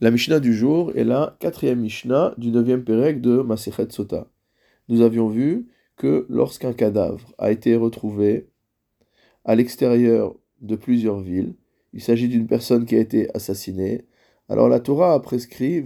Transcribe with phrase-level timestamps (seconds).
[0.00, 4.28] La Mishnah du jour est la quatrième Mishnah du neuvième Pérec de Masechet Sota.
[4.88, 8.46] Nous avions vu que lorsqu'un cadavre a été retrouvé
[9.44, 11.56] à l'extérieur de plusieurs villes,
[11.92, 14.06] il s'agit d'une personne qui a été assassinée,
[14.48, 15.82] alors la Torah a prescrit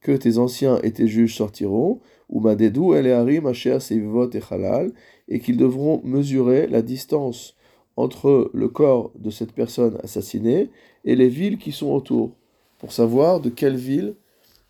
[0.00, 2.48] que tes anciens et tes juges sortiront, ou
[5.26, 7.56] et qu'ils devront mesurer la distance
[7.98, 10.70] entre le corps de cette personne assassinée
[11.04, 12.36] et les villes qui sont autour,
[12.78, 14.14] pour savoir de quelle ville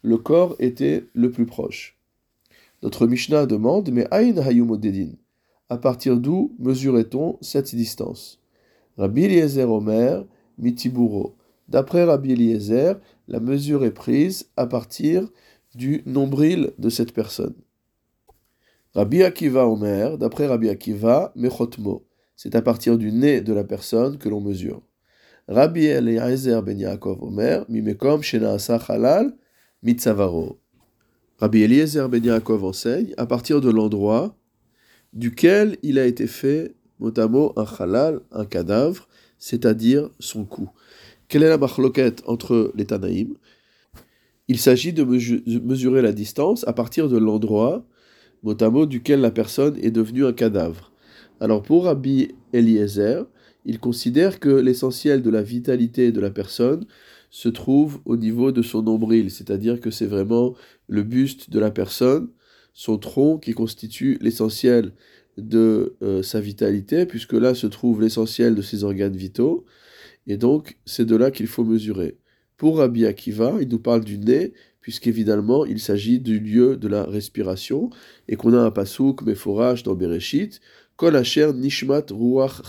[0.01, 1.99] le corps était le plus proche.
[2.83, 5.11] Notre Mishnah demande, mais Aïn Hayumodedin,
[5.69, 8.41] à partir d'où mesurait-on cette distance?
[8.97, 10.25] Rabbi Eliezer Omer,
[10.57, 11.37] Mitiburo.
[11.69, 12.99] D'après Rabbi Eliezer,
[13.29, 15.29] la mesure est prise à partir
[15.75, 17.55] du nombril de cette personne.
[18.95, 22.08] Rabbi Akiva Omer, d'après Rabbi Akiva, Mechotmo
[22.39, 24.81] c'est à partir du nez de la personne que l'on mesure.
[25.49, 29.35] Rabbi Eliezer ben Yaakov Omer, mimekom shenaasa halal
[29.83, 30.61] mitzavaro.
[31.41, 34.37] Rabbi Eliezer ben Yaakov enseigne à partir de l'endroit
[35.13, 40.71] duquel il a été fait, mot un halal, un cadavre, c'est-à-dire son cou.
[41.27, 43.35] Quelle est la marloquette entre les Tanaïm?
[44.47, 47.85] Il s'agit de mesurer la distance à partir de l'endroit,
[48.45, 50.93] mot, duquel la personne est devenue un cadavre.
[51.41, 53.27] Alors pour Rabbi Eliezer,
[53.65, 56.85] il considère que l'essentiel de la vitalité de la personne
[57.31, 60.55] se trouve au niveau de son nombril, c'est-à-dire que c'est vraiment
[60.89, 62.31] le buste de la personne,
[62.73, 64.93] son tronc qui constitue l'essentiel
[65.37, 69.65] de euh, sa vitalité, puisque là se trouve l'essentiel de ses organes vitaux,
[70.27, 72.19] et donc c'est de là qu'il faut mesurer.
[72.57, 77.05] Pour Rabbi Akiva, il nous parle du nez, puisqu'évidemment il s'agit du lieu de la
[77.05, 77.91] respiration,
[78.27, 80.61] et qu'on a un pasouk, forage dans Bereshit,
[80.99, 81.15] Kol
[81.55, 82.61] Nishmat Ruach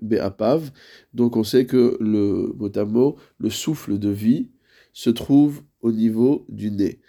[0.00, 0.72] Be'apav.
[1.12, 4.50] Donc on sait que le mot à mot, le souffle de vie,
[4.94, 7.00] se trouve au niveau du nez.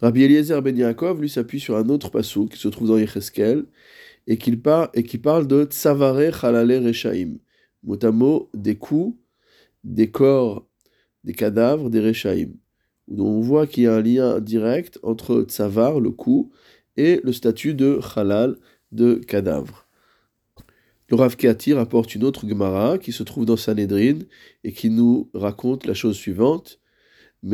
[0.00, 3.64] Rabbi Eliezer Ben Yaakov, lui, s'appuie sur un autre passou qui se trouve dans Yecheskel
[4.28, 7.38] et, qui parle de Tsavare Chalale Rechaim.
[7.82, 9.18] Mot à mot, des coups,
[9.82, 10.68] des corps,
[11.24, 12.52] des cadavres, des Rechaim.
[13.08, 16.52] On voit qu'il y a un lien direct entre Tsavar, le coup,
[16.96, 18.56] et le statut de Halal,
[18.92, 19.86] de cadavres.
[21.08, 21.36] Le Rav
[21.74, 24.20] rapporte une autre Gemara qui se trouve dans Sanhedrin
[24.62, 26.78] et qui nous raconte la chose suivante.
[27.42, 27.52] On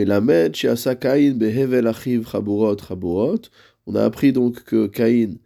[3.95, 5.39] a appris donc que Caïn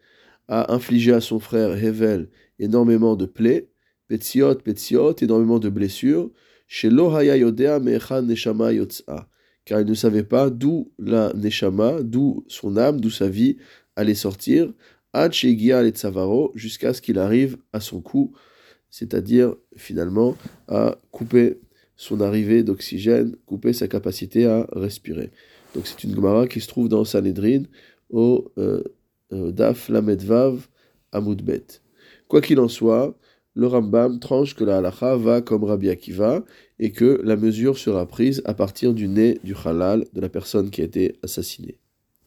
[0.48, 3.68] a infligé à son frère Hevel énormément de plaies,
[4.08, 6.30] petziot, petziot, énormément de blessures,
[6.66, 8.70] chez Lohaya yodea neshama
[9.64, 13.56] car il ne savait pas d'où la neshama, d'où son âme, d'où sa vie
[13.94, 14.72] allait sortir,
[16.54, 18.32] jusqu'à ce qu'il arrive à son cou,
[18.90, 20.36] c'est-à-dire finalement
[20.68, 21.60] à couper
[21.96, 25.30] son arrivée d'oxygène, couper sa capacité à respirer.
[25.74, 27.64] Donc c'est une Gemara qui se trouve dans Sanhedrin
[28.08, 28.82] au euh,
[29.32, 30.66] euh, Daf Lamedvav
[31.12, 31.64] Amoudbet.
[32.28, 33.16] Quoi qu'il en soit,
[33.54, 36.44] le Rambam tranche que la halacha va comme Rabbi Akiva
[36.78, 40.70] et que la mesure sera prise à partir du nez du halal de la personne
[40.70, 41.79] qui a été assassinée.